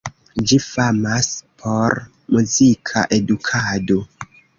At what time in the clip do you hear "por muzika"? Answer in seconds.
1.63-3.05